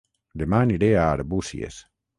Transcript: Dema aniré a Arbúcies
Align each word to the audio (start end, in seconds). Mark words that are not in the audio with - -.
Dema 0.43 0.61
aniré 0.67 0.91
a 0.97 1.05
Arbúcies 1.11 1.81